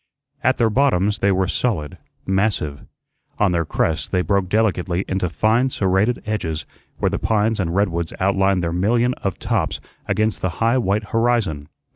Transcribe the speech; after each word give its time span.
At 0.43 0.57
their 0.57 0.71
bottoms 0.71 1.19
they 1.19 1.31
were 1.31 1.47
solid, 1.47 1.99
massive; 2.25 2.87
on 3.37 3.51
their 3.51 3.65
crests 3.65 4.07
they 4.07 4.23
broke 4.23 4.49
delicately 4.49 5.05
into 5.07 5.29
fine 5.29 5.69
serrated 5.69 6.23
edges 6.25 6.65
where 6.97 7.11
the 7.11 7.19
pines 7.19 7.59
and 7.59 7.75
redwoods 7.75 8.11
outlined 8.19 8.63
their 8.63 8.73
million 8.73 9.13
of 9.23 9.37
tops 9.37 9.79
against 10.07 10.41
the 10.41 10.57
high 10.57 10.79
white 10.79 11.09
horizon. 11.09 11.67